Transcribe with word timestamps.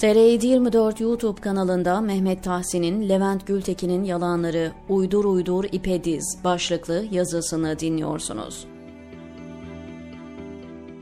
TR24 0.00 1.02
YouTube 1.02 1.40
kanalında 1.40 2.00
Mehmet 2.00 2.44
Tahsin'in 2.44 3.08
Levent 3.08 3.46
Gültekin'in 3.46 4.04
yalanları 4.04 4.72
uydur 4.88 5.24
uydur 5.24 5.64
ipe 5.72 6.04
diz 6.04 6.38
başlıklı 6.44 7.04
yazısını 7.10 7.78
dinliyorsunuz. 7.78 8.66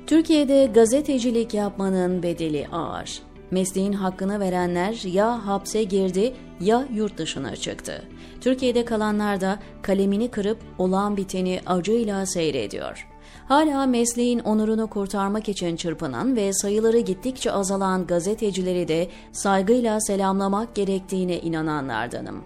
Türkiye'de 0.06 0.70
gazetecilik 0.74 1.54
yapmanın 1.54 2.22
bedeli 2.22 2.68
ağır. 2.72 3.22
Mesleğin 3.50 3.92
hakkını 3.92 4.40
verenler 4.40 5.12
ya 5.12 5.46
hapse 5.46 5.82
girdi 5.82 6.34
ya 6.60 6.88
yurt 6.94 7.18
dışına 7.18 7.56
çıktı. 7.56 8.02
Türkiye'de 8.40 8.84
kalanlar 8.84 9.40
da 9.40 9.58
kalemini 9.82 10.30
kırıp 10.30 10.58
olan 10.78 11.16
biteni 11.16 11.60
acıyla 11.66 12.26
seyrediyor. 12.26 13.08
Hala 13.48 13.86
mesleğin 13.86 14.38
onurunu 14.38 14.86
kurtarmak 14.86 15.48
için 15.48 15.76
çırpınan 15.76 16.36
ve 16.36 16.52
sayıları 16.52 16.98
gittikçe 16.98 17.52
azalan 17.52 18.06
gazetecileri 18.06 18.88
de 18.88 19.08
saygıyla 19.32 20.00
selamlamak 20.00 20.74
gerektiğine 20.74 21.40
inananlardanım. 21.40 22.44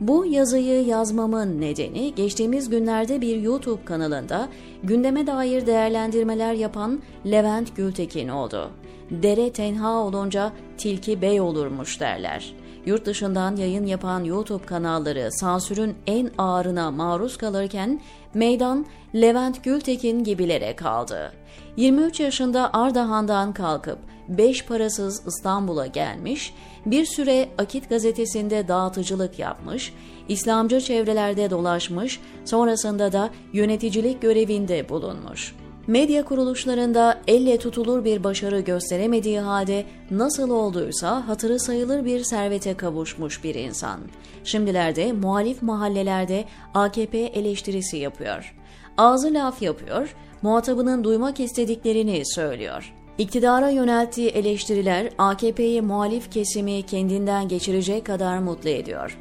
Bu 0.00 0.26
yazıyı 0.26 0.84
yazmamın 0.84 1.60
nedeni 1.60 2.14
geçtiğimiz 2.14 2.70
günlerde 2.70 3.20
bir 3.20 3.36
YouTube 3.36 3.84
kanalında 3.84 4.48
gündeme 4.82 5.26
dair 5.26 5.66
değerlendirmeler 5.66 6.52
yapan 6.52 7.02
Levent 7.26 7.76
Gültekin 7.76 8.28
oldu. 8.28 8.70
Dere 9.10 9.52
tenha 9.52 9.92
olunca 9.92 10.52
tilki 10.78 11.22
bey 11.22 11.40
olurmuş 11.40 12.00
derler. 12.00 12.54
Yurt 12.86 13.06
dışından 13.06 13.56
yayın 13.56 13.86
yapan 13.86 14.24
YouTube 14.24 14.66
kanalları 14.66 15.32
sansürün 15.32 15.94
en 16.06 16.30
ağırına 16.38 16.90
maruz 16.90 17.36
kalırken 17.36 18.00
meydan 18.34 18.86
Levent 19.14 19.64
Gültekin 19.64 20.24
gibilere 20.24 20.76
kaldı. 20.76 21.32
23 21.76 22.20
yaşında 22.20 22.70
Ardahan'dan 22.72 23.52
kalkıp 23.52 23.98
beş 24.28 24.64
parasız 24.64 25.26
İstanbul'a 25.26 25.86
gelmiş, 25.86 26.54
bir 26.86 27.04
süre 27.04 27.48
Akit 27.58 27.88
gazetesinde 27.88 28.68
dağıtıcılık 28.68 29.38
yapmış, 29.38 29.92
İslamcı 30.28 30.80
çevrelerde 30.80 31.50
dolaşmış, 31.50 32.20
sonrasında 32.44 33.12
da 33.12 33.30
yöneticilik 33.52 34.22
görevinde 34.22 34.88
bulunmuş. 34.88 35.54
Medya 35.86 36.24
kuruluşlarında 36.24 37.20
elle 37.26 37.58
tutulur 37.58 38.04
bir 38.04 38.24
başarı 38.24 38.60
gösteremediği 38.60 39.40
halde 39.40 39.84
nasıl 40.10 40.50
olduysa 40.50 41.28
hatırı 41.28 41.58
sayılır 41.58 42.04
bir 42.04 42.24
servete 42.24 42.76
kavuşmuş 42.76 43.44
bir 43.44 43.54
insan. 43.54 44.00
Şimdilerde 44.44 45.12
muhalif 45.12 45.62
mahallelerde 45.62 46.44
AKP 46.74 47.18
eleştirisi 47.18 47.96
yapıyor. 47.96 48.54
Ağzı 48.98 49.34
laf 49.34 49.62
yapıyor, 49.62 50.14
muhatabının 50.42 51.04
duymak 51.04 51.40
istediklerini 51.40 52.22
söylüyor. 52.24 52.94
İktidara 53.18 53.70
yönelttiği 53.70 54.28
eleştiriler 54.28 55.10
AKP'yi 55.18 55.82
muhalif 55.82 56.32
kesimi 56.32 56.82
kendinden 56.82 57.48
geçirecek 57.48 58.06
kadar 58.06 58.38
mutlu 58.38 58.70
ediyor. 58.70 59.18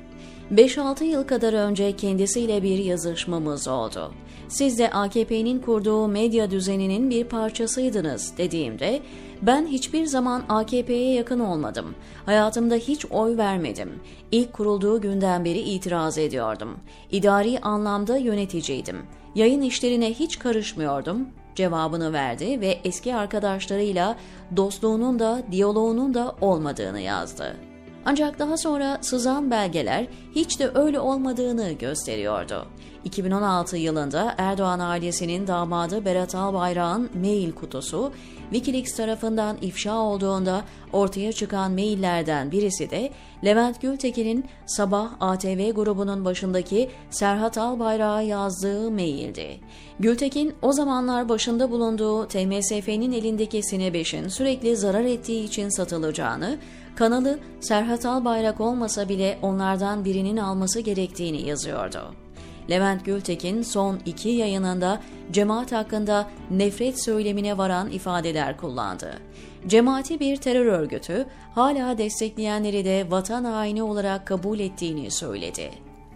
5-6 0.54 1.04
yıl 1.04 1.24
kadar 1.24 1.54
önce 1.54 1.96
kendisiyle 1.96 2.64
bir 2.64 2.78
yazışmamız 2.78 3.68
oldu. 3.68 4.14
Siz 4.48 4.80
de 4.80 4.90
AKP'nin 4.90 5.60
kurduğu 5.60 6.08
medya 6.08 6.52
düzeninin 6.52 7.10
bir 7.10 7.24
parçasıydınız 7.24 8.34
dediğimde 8.38 9.02
ben 9.42 9.68
hiçbir 9.68 10.06
zaman 10.06 10.44
AKP'ye 10.50 11.14
yakın 11.14 11.40
olmadım. 11.40 11.96
Hayatımda 12.26 12.76
hiç 12.76 13.06
oy 13.06 13.38
vermedim. 13.38 13.90
İlk 14.32 14.54
kurulduğu 14.54 15.02
günden 15.02 15.46
beri 15.46 15.60
itiraz 15.60 16.18
ediyordum. 16.18 16.78
İdari 17.12 17.60
anlamda 17.60 18.18
yöneticiydim. 18.18 18.98
Yayın 19.36 19.62
işlerine 19.62 20.14
hiç 20.14 20.40
karışmıyordum 20.40 21.28
cevabını 21.56 22.14
verdi 22.14 22.62
ve 22.62 22.80
eski 22.84 23.16
arkadaşlarıyla 23.16 24.16
dostluğunun 24.58 25.20
da 25.20 25.44
diyaloğunun 25.52 26.14
da 26.14 26.36
olmadığını 26.42 27.02
yazdı. 27.02 27.56
Ancak 28.06 28.40
daha 28.40 28.58
sonra 28.58 28.98
sızan 29.02 29.52
belgeler 29.52 30.08
hiç 30.36 30.60
de 30.60 30.72
öyle 30.76 31.00
olmadığını 31.00 31.72
gösteriyordu. 31.72 32.68
2016 33.06 33.78
yılında 33.78 34.36
Erdoğan 34.38 34.80
ailesinin 34.80 35.48
damadı 35.48 36.06
Berat 36.06 36.36
Albayrak'ın 36.36 37.10
mail 37.22 37.52
kutusu 37.52 38.12
Wikileaks 38.52 38.96
tarafından 38.96 39.58
ifşa 39.62 39.96
olduğunda 39.96 40.64
ortaya 40.94 41.34
çıkan 41.34 41.72
maillerden 41.72 42.52
birisi 42.52 42.90
de 42.90 43.12
Levent 43.46 43.82
Gültekin'in 43.82 44.46
Sabah 44.66 45.12
ATV 45.20 45.72
grubunun 45.72 46.26
başındaki 46.26 46.90
Serhat 47.10 47.58
Albayrak'a 47.58 48.22
yazdığı 48.22 48.92
maildi. 48.92 49.60
Gültekin 50.00 50.54
o 50.62 50.74
zamanlar 50.74 51.30
başında 51.30 51.72
bulunduğu 51.72 52.28
TMSF'nin 52.28 53.12
elindeki 53.12 53.64
Sine 53.64 53.88
5'in 53.88 54.28
sürekli 54.28 54.78
zarar 54.78 55.04
ettiği 55.04 55.44
için 55.44 55.70
satılacağını, 55.70 56.58
kanalı 56.96 57.40
Serhat 57.60 58.06
Albayrak 58.06 58.62
olmasa 58.62 59.10
bile 59.10 59.40
onlardan 59.42 60.06
birinin 60.06 60.38
alması 60.38 60.80
gerektiğini 60.80 61.48
yazıyordu. 61.48 62.25
Levent 62.70 63.06
Gültekin 63.06 63.62
son 63.62 64.00
iki 64.06 64.30
yayınında 64.30 65.02
cemaat 65.32 65.72
hakkında 65.72 66.28
nefret 66.52 67.04
söylemine 67.06 67.58
varan 67.58 67.90
ifadeler 67.92 68.58
kullandı. 68.58 69.14
Cemaati 69.68 70.20
bir 70.20 70.38
terör 70.38 70.66
örgütü, 70.66 71.26
hala 71.56 71.98
destekleyenleri 71.98 72.86
de 72.86 73.12
vatan 73.12 73.44
haini 73.44 73.84
olarak 73.84 74.28
kabul 74.28 74.60
ettiğini 74.60 75.12
söyledi. 75.12 75.70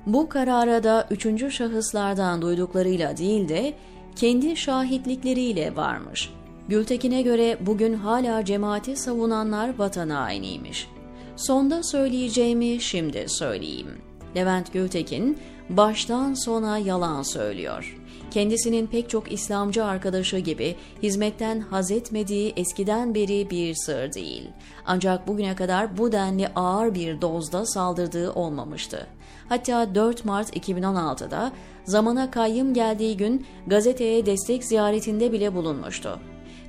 Bu 0.05 0.29
karara 0.29 0.83
da 0.83 1.07
üçüncü 1.11 1.51
şahıslardan 1.51 2.41
duyduklarıyla 2.41 3.17
değil 3.17 3.49
de 3.49 3.73
kendi 4.15 4.57
şahitlikleriyle 4.57 5.75
varmış. 5.75 6.29
Gültekin'e 6.67 7.21
göre 7.21 7.57
bugün 7.61 7.93
hala 7.93 8.45
cemaati 8.45 8.95
savunanlar 8.95 9.77
vatan 9.77 10.09
hainiymiş. 10.09 10.87
Sonda 11.35 11.83
söyleyeceğimi 11.83 12.81
şimdi 12.81 13.25
söyleyeyim. 13.27 13.87
Levent 14.35 14.73
Gültekin 14.73 15.37
baştan 15.69 16.33
sona 16.33 16.77
yalan 16.77 17.23
söylüyor. 17.23 17.99
Kendisinin 18.31 18.87
pek 18.87 19.09
çok 19.09 19.31
İslamcı 19.31 19.85
arkadaşı 19.85 20.37
gibi 20.37 20.75
hizmetten 21.03 21.59
haz 21.59 21.91
etmediği 21.91 22.53
eskiden 22.55 23.15
beri 23.15 23.49
bir 23.49 23.75
sır 23.75 24.13
değil. 24.13 24.49
Ancak 24.85 25.27
bugüne 25.27 25.55
kadar 25.55 25.97
bu 25.97 26.11
denli 26.11 26.47
ağır 26.47 26.95
bir 26.95 27.21
dozda 27.21 27.65
saldırdığı 27.65 28.31
olmamıştı. 28.31 29.07
Hatta 29.49 29.95
4 29.95 30.25
Mart 30.25 30.57
2016'da 30.57 31.51
zamana 31.83 32.31
kayyım 32.31 32.73
geldiği 32.73 33.17
gün 33.17 33.45
gazeteye 33.67 34.25
destek 34.25 34.63
ziyaretinde 34.63 35.31
bile 35.31 35.55
bulunmuştu. 35.55 36.19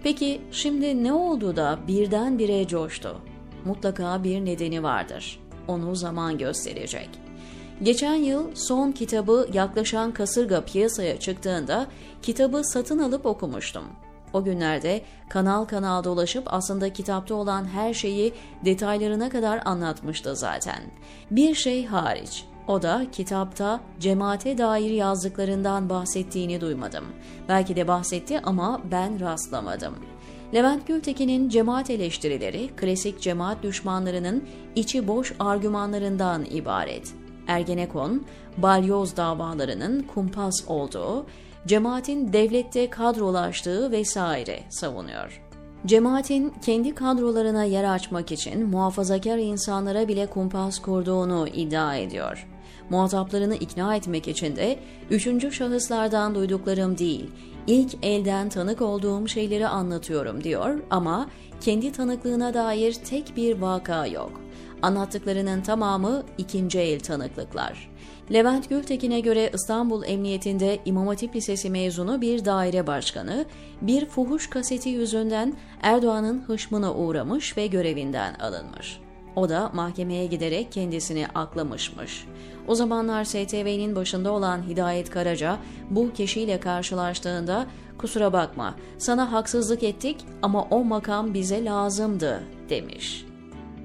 Peki 0.03 0.41
şimdi 0.53 1.05
ne 1.05 1.13
oldu 1.13 1.57
da 1.57 1.79
birdenbire 1.89 2.69
coştu? 2.69 3.17
Mutlaka 3.65 4.25
bir 4.25 4.45
nedeni 4.45 4.83
vardır. 4.83 5.41
Onu 5.69 5.97
zaman 5.97 6.39
gösterecek. 6.39 7.30
Geçen 7.83 8.15
yıl 8.15 8.55
son 8.55 8.93
kitabı 8.93 9.49
yaklaşan 9.53 10.13
kasırga 10.13 10.65
piyasaya 10.65 11.21
çıktığında 11.21 11.87
kitabı 12.23 12.65
satın 12.65 12.99
alıp 12.99 13.27
okumuştum. 13.27 13.85
O 14.33 14.45
günlerde 14.45 15.03
kanal 15.29 15.65
kanal 15.65 16.05
dolaşıp 16.05 16.45
aslında 16.47 16.93
kitapta 16.93 17.35
olan 17.35 17.65
her 17.65 17.95
şeyi 17.95 18.33
detaylarına 18.65 19.29
kadar 19.29 19.63
anlatmıştı 19.65 20.37
zaten. 20.37 20.83
Bir 21.31 21.55
şey 21.55 21.87
hariç, 21.87 22.45
o 22.69 22.83
da 22.83 23.07
kitapta 23.13 23.81
cemaate 24.01 24.59
dair 24.59 24.91
yazdıklarından 24.91 25.89
bahsettiğini 25.89 26.61
duymadım. 26.61 27.05
Belki 27.49 27.77
de 27.77 27.89
bahsetti 27.89 28.41
ama 28.41 28.81
ben 28.91 29.21
rastlamadım. 29.21 29.95
Levent 30.55 30.87
Gültekin'in 30.87 31.49
cemaat 31.49 31.91
eleştirileri 31.91 32.71
klasik 32.77 33.21
cemaat 33.21 33.63
düşmanlarının 33.63 34.49
içi 34.75 35.09
boş 35.09 35.35
argümanlarından 35.39 36.45
ibaret. 36.45 37.20
Ergenekon, 37.51 38.25
balyoz 38.59 39.17
davalarının 39.17 40.03
kumpas 40.03 40.65
olduğu, 40.69 41.27
cemaatin 41.67 42.33
devlette 42.33 42.91
kadrolaştığı 42.91 43.93
vesaire 43.93 44.61
savunuyor. 44.69 45.43
Cemaatin 45.87 46.53
kendi 46.65 46.95
kadrolarına 46.95 47.65
yer 47.65 47.95
açmak 47.95 48.33
için 48.33 48.67
muhafazakar 48.67 49.39
insanlara 49.39 50.09
bile 50.09 50.27
kumpas 50.27 50.79
kurduğunu 50.79 51.49
iddia 51.49 51.97
ediyor. 51.97 52.47
Muhataplarını 52.91 53.55
ikna 53.55 53.97
etmek 53.97 54.29
için 54.29 54.57
de 54.57 54.79
üçüncü 55.11 55.53
şahıslardan 55.53 56.35
duyduklarım 56.35 56.99
değil, 56.99 57.31
ilk 57.67 57.95
elden 58.03 58.49
tanık 58.49 58.83
olduğum 58.83 59.29
şeyleri 59.29 59.69
anlatıyorum 59.69 60.45
diyor 60.45 60.81
ama 60.91 61.31
kendi 61.61 61.93
tanıklığına 61.93 62.55
dair 62.55 62.93
tek 62.93 63.37
bir 63.37 63.59
vaka 63.59 64.07
yok. 64.07 64.41
Anlattıklarının 64.83 65.63
tamamı 65.63 66.23
ikinci 66.39 66.79
el 66.79 67.01
tanıklıklar. 67.01 67.91
Levent 68.33 68.69
Gültekin'e 68.69 69.21
göre 69.21 69.51
İstanbul 69.55 70.05
Emniyetinde 70.05 70.79
İmam 70.85 71.07
Hatip 71.07 71.37
Lisesi 71.37 71.71
mezunu 71.71 72.21
bir 72.21 72.45
daire 72.45 72.87
başkanı, 72.87 73.45
bir 73.83 74.07
fuhuş 74.07 74.51
kaseti 74.51 74.89
yüzünden 74.89 75.55
Erdoğan'ın 75.83 76.43
hışmına 76.47 76.95
uğramış 76.95 77.57
ve 77.57 77.67
görevinden 77.67 78.35
alınmış. 78.35 79.01
O 79.37 79.49
da 79.49 79.71
mahkemeye 79.75 80.27
giderek 80.27 80.73
kendisini 80.73 81.27
aklamışmış. 81.35 82.27
O 82.69 82.75
zamanlar 82.75 83.25
STV'nin 83.25 83.97
başında 83.97 84.33
olan 84.33 84.63
Hidayet 84.69 85.11
Karaca 85.11 85.59
bu 85.91 86.13
kişiyle 86.13 86.61
karşılaştığında 86.61 87.67
kusura 87.99 88.33
bakma 88.33 88.75
sana 88.99 89.33
haksızlık 89.33 89.83
ettik 89.83 90.17
ama 90.43 90.63
o 90.63 90.85
makam 90.85 91.35
bize 91.35 91.65
lazımdı 91.65 92.43
demiş. 92.69 93.30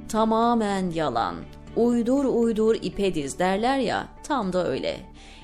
Tamamen 0.09 0.89
yalan. 0.89 1.35
Uydur 1.75 2.25
uydur 2.25 2.75
ipe 2.81 3.15
diz 3.15 3.39
derler 3.39 3.77
ya 3.77 4.07
tam 4.23 4.53
da 4.53 4.67
öyle. 4.67 4.97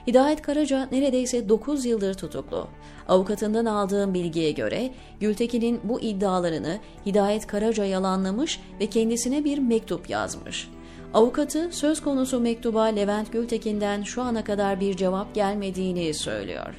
Hidayet 0.08 0.42
Karaca 0.42 0.88
neredeyse 0.92 1.50
9 1.50 1.86
yıldır 1.86 2.14
tutuklu. 2.14 2.68
Avukatından 3.08 3.66
aldığım 3.66 4.14
bilgiye 4.14 4.52
göre 4.52 4.92
Gültekin'in 5.20 5.80
bu 5.84 6.02
iddialarını 6.02 6.80
Hidayet 7.06 7.48
Karaca 7.48 7.86
yalanlamış 7.86 8.60
ve 8.80 8.88
kendisine 8.88 9.44
bir 9.44 9.58
mektup 9.58 10.10
yazmış. 10.10 10.70
Avukatı 11.14 11.70
söz 11.72 12.02
konusu 12.02 12.40
mektuba 12.40 12.84
Levent 12.84 13.32
Gültekin'den 13.32 14.04
şu 14.04 14.22
ana 14.22 14.44
kadar 14.44 14.80
bir 14.80 14.98
cevap 14.98 15.36
gelmediğini 15.36 16.14
söylüyor. 16.14 16.76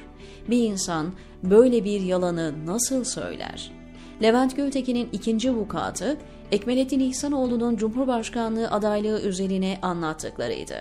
Bir 0.49 0.63
insan 0.63 1.13
böyle 1.43 1.83
bir 1.83 2.01
yalanı 2.01 2.65
nasıl 2.65 3.03
söyler? 3.03 3.82
Levent 4.21 4.55
Gültekin'in 4.55 5.09
ikinci 5.11 5.55
vukuatı 5.55 6.17
Ekmelettin 6.51 6.99
İhsanoğlu'nun 6.99 7.75
Cumhurbaşkanlığı 7.75 8.71
adaylığı 8.71 9.21
üzerine 9.21 9.77
anlattıklarıydı. 9.81 10.75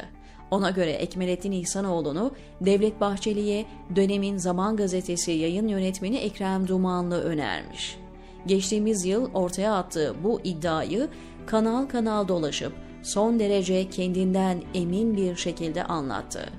Ona 0.50 0.70
göre 0.70 0.90
Ekmelettin 0.90 1.52
İhsanoğlu'nu 1.52 2.32
Devlet 2.60 3.00
Bahçeli'ye 3.00 3.66
dönemin 3.96 4.36
Zaman 4.36 4.76
Gazetesi 4.76 5.32
yayın 5.32 5.68
yönetmeni 5.68 6.16
Ekrem 6.16 6.68
Dumanlı 6.68 7.22
önermiş. 7.22 7.98
Geçtiğimiz 8.46 9.04
yıl 9.04 9.30
ortaya 9.34 9.74
attığı 9.74 10.14
bu 10.24 10.40
iddiayı 10.44 11.08
kanal 11.46 11.86
kanal 11.86 12.28
dolaşıp 12.28 12.72
son 13.02 13.38
derece 13.38 13.90
kendinden 13.90 14.62
emin 14.74 15.16
bir 15.16 15.36
şekilde 15.36 15.84
anlattı. 15.84 16.50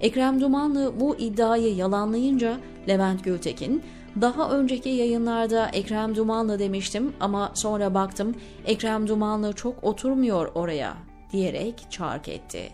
Ekrem 0.00 0.40
Dumanlı 0.40 0.92
bu 1.00 1.16
iddiayı 1.16 1.74
yalanlayınca 1.74 2.58
Levent 2.88 3.24
Gültekin, 3.24 3.82
daha 4.20 4.50
önceki 4.50 4.88
yayınlarda 4.88 5.68
Ekrem 5.68 6.16
Dumanlı 6.16 6.58
demiştim 6.58 7.12
ama 7.20 7.52
sonra 7.54 7.94
baktım 7.94 8.34
Ekrem 8.66 9.08
Dumanlı 9.08 9.52
çok 9.52 9.84
oturmuyor 9.84 10.50
oraya 10.54 10.96
diyerek 11.32 11.86
çark 11.90 12.28
etti. 12.28 12.70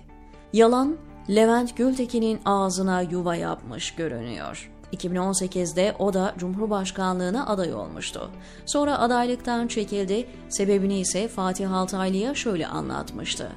Yalan 0.53 0.97
Levent 1.31 1.77
Gültekin'in 1.77 2.41
ağzına 2.45 3.01
yuva 3.01 3.37
yapmış 3.37 3.95
görünüyor. 3.95 4.71
2018'de 4.93 5.95
o 5.99 6.15
da 6.15 6.35
Cumhurbaşkanlığına 6.39 7.47
aday 7.47 7.75
olmuştu. 7.75 8.31
Sonra 8.67 8.99
adaylıktan 8.99 9.67
çekildi, 9.67 10.27
sebebini 10.49 10.99
ise 10.99 11.29
Fatih 11.29 11.73
Altaylı'ya 11.73 12.35
şöyle 12.35 12.67
anlatmıştı. 12.67 13.53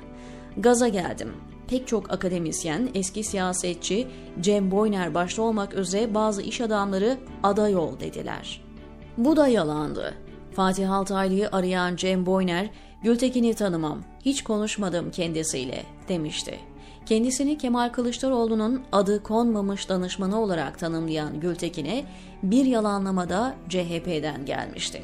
Gaza 0.57 0.87
geldim. 0.87 1.33
Pek 1.67 1.87
çok 1.87 2.13
akademisyen, 2.13 2.89
eski 2.93 3.23
siyasetçi, 3.23 4.07
Cem 4.41 4.71
Boyner 4.71 5.13
başta 5.13 5.41
olmak 5.41 5.73
üzere 5.73 6.13
bazı 6.13 6.41
iş 6.41 6.61
adamları 6.61 7.17
aday 7.43 7.75
ol 7.75 7.99
dediler. 7.99 8.61
Bu 9.17 9.35
da 9.35 9.47
yalandı. 9.47 10.13
Fatih 10.51 10.91
Altaylı'yı 10.91 11.49
arayan 11.51 11.95
Cem 11.95 12.25
Boyner, 12.25 12.69
Gültekin'i 13.03 13.53
tanımam, 13.53 14.03
hiç 14.25 14.43
konuşmadım 14.43 15.11
kendisiyle 15.11 15.83
demişti. 16.09 16.59
Kendisini 17.05 17.57
Kemal 17.57 17.89
Kılıçdaroğlu'nun 17.89 18.83
adı 18.91 19.23
konmamış 19.23 19.89
danışmanı 19.89 20.41
olarak 20.41 20.79
tanımlayan 20.79 21.39
Gültekin'e 21.39 22.05
bir 22.43 22.65
yalanlamada 22.65 23.55
CHP'den 23.69 24.45
gelmişti. 24.45 25.01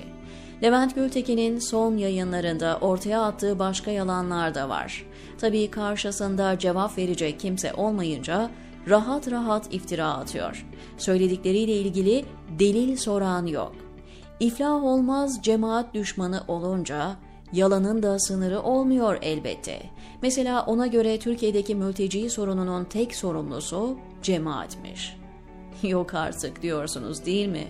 Levent 0.64 0.96
Gültekin'in 0.96 1.60
son 1.60 1.98
yayınlarında 1.98 2.78
ortaya 2.82 3.22
attığı 3.22 3.60
başka 3.60 3.92
yalanlar 3.92 4.56
da 4.56 4.70
var. 4.70 5.06
Tabii 5.38 5.72
karşısında 5.72 6.60
cevap 6.60 6.98
verecek 6.98 7.40
kimse 7.40 7.74
olmayınca 7.74 8.50
rahat 8.90 9.32
rahat 9.32 9.74
iftira 9.74 10.08
atıyor. 10.08 10.66
Söyledikleriyle 10.98 11.74
ilgili 11.74 12.26
delil 12.60 12.98
soran 12.98 13.46
yok. 13.46 13.76
İflah 14.40 14.84
olmaz 14.84 15.40
cemaat 15.44 15.94
düşmanı 15.94 16.44
olunca 16.48 17.18
Yalanın 17.54 18.04
da 18.04 18.20
sınırı 18.20 18.62
olmuyor 18.62 19.18
elbette. 19.22 19.82
Mesela 20.22 20.66
ona 20.66 20.88
göre 20.88 21.20
Türkiye'deki 21.20 21.76
mülteci 21.76 22.30
sorununun 22.30 22.86
tek 22.86 23.16
sorumlusu 23.16 23.98
cemaatmiş. 24.22 25.21
Yok 25.90 26.14
artık 26.14 26.62
diyorsunuz 26.62 27.26
değil 27.26 27.48
mi? 27.48 27.68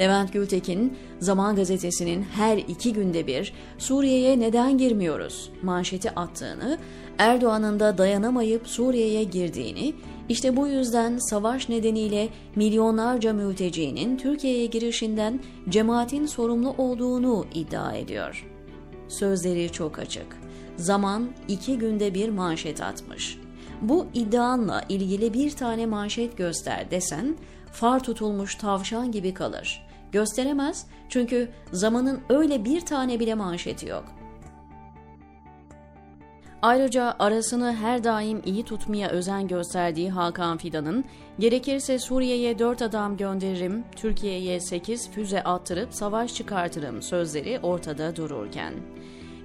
Levent 0.00 0.32
Gültekin, 0.32 0.96
Zaman 1.20 1.56
Gazetesi'nin 1.56 2.22
her 2.22 2.56
iki 2.56 2.92
günde 2.92 3.26
bir 3.26 3.52
Suriye'ye 3.78 4.40
neden 4.40 4.78
girmiyoruz 4.78 5.50
manşeti 5.62 6.10
attığını, 6.10 6.78
Erdoğan'ın 7.18 7.80
da 7.80 7.98
dayanamayıp 7.98 8.68
Suriye'ye 8.68 9.24
girdiğini, 9.24 9.94
işte 10.28 10.56
bu 10.56 10.68
yüzden 10.68 11.18
savaş 11.18 11.68
nedeniyle 11.68 12.28
milyonlarca 12.56 13.32
mültecinin 13.32 14.16
Türkiye'ye 14.16 14.66
girişinden 14.66 15.40
cemaatin 15.68 16.26
sorumlu 16.26 16.74
olduğunu 16.78 17.46
iddia 17.54 17.92
ediyor. 17.92 18.46
Sözleri 19.08 19.72
çok 19.72 19.98
açık. 19.98 20.26
Zaman 20.76 21.28
iki 21.48 21.78
günde 21.78 22.14
bir 22.14 22.28
manşet 22.28 22.82
atmış. 22.82 23.38
Bu 23.82 24.06
iddianla 24.14 24.82
ilgili 24.88 25.34
bir 25.34 25.50
tane 25.50 25.86
manşet 25.86 26.36
göster 26.36 26.90
desen 26.90 27.36
far 27.72 28.02
tutulmuş 28.02 28.54
tavşan 28.54 29.12
gibi 29.12 29.34
kalır. 29.34 29.86
Gösteremez 30.12 30.86
çünkü 31.08 31.48
zamanın 31.72 32.20
öyle 32.28 32.64
bir 32.64 32.80
tane 32.80 33.20
bile 33.20 33.34
manşeti 33.34 33.88
yok. 33.88 34.04
Ayrıca 36.62 37.14
arasını 37.18 37.74
her 37.74 38.04
daim 38.04 38.42
iyi 38.44 38.64
tutmaya 38.64 39.08
özen 39.08 39.48
gösterdiği 39.48 40.10
Hakan 40.10 40.58
Fidan'ın 40.58 41.04
gerekirse 41.38 41.98
Suriye'ye 41.98 42.58
4 42.58 42.82
adam 42.82 43.16
gönderirim, 43.16 43.84
Türkiye'ye 43.96 44.60
8 44.60 45.10
füze 45.10 45.42
attırıp 45.42 45.94
savaş 45.94 46.34
çıkartırım 46.34 47.02
sözleri 47.02 47.60
ortada 47.62 48.16
dururken 48.16 48.74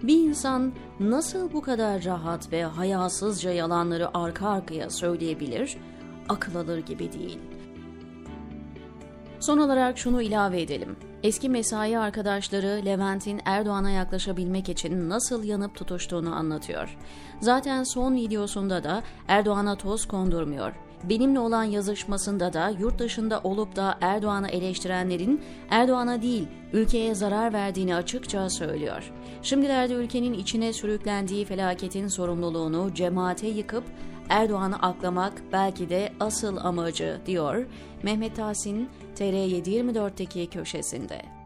bir 0.03 0.29
insan 0.29 0.73
nasıl 0.99 1.53
bu 1.53 1.61
kadar 1.61 2.03
rahat 2.05 2.51
ve 2.51 2.63
hayasızca 2.63 3.51
yalanları 3.51 4.17
arka 4.17 4.49
arkaya 4.49 4.89
söyleyebilir? 4.89 5.77
Akıl 6.29 6.55
alır 6.55 6.77
gibi 6.77 7.13
değil. 7.13 7.39
Son 9.39 9.57
olarak 9.57 9.97
şunu 9.97 10.21
ilave 10.21 10.61
edelim. 10.61 10.95
Eski 11.23 11.49
mesai 11.49 11.97
arkadaşları 11.97 12.81
Levent'in 12.85 13.41
Erdoğan'a 13.45 13.91
yaklaşabilmek 13.91 14.69
için 14.69 15.09
nasıl 15.09 15.43
yanıp 15.43 15.75
tutuştuğunu 15.75 16.35
anlatıyor. 16.35 16.97
Zaten 17.39 17.83
son 17.83 18.15
videosunda 18.15 18.83
da 18.83 19.03
Erdoğan'a 19.27 19.75
toz 19.75 20.05
kondurmuyor. 20.05 20.86
Benimle 21.03 21.39
olan 21.39 21.63
yazışmasında 21.63 22.53
da 22.53 22.69
yurt 22.69 22.99
dışında 22.99 23.41
olup 23.43 23.75
da 23.75 23.97
Erdoğan'ı 24.01 24.49
eleştirenlerin 24.49 25.41
Erdoğan'a 25.69 26.21
değil 26.21 26.47
ülkeye 26.73 27.15
zarar 27.15 27.53
verdiğini 27.53 27.95
açıkça 27.95 28.49
söylüyor. 28.49 29.11
Şimdilerde 29.41 29.93
ülkenin 29.93 30.33
içine 30.33 30.73
sürüklendiği 30.73 31.45
felaketin 31.45 32.07
sorumluluğunu 32.07 32.93
cemaate 32.93 33.47
yıkıp 33.47 33.83
Erdoğan'ı 34.29 34.75
aklamak 34.75 35.33
belki 35.51 35.89
de 35.89 36.13
asıl 36.19 36.57
amacı 36.57 37.21
diyor 37.25 37.65
Mehmet 38.03 38.35
Tahsin 38.35 38.89
TR724'teki 39.15 40.49
köşesinde. 40.49 41.36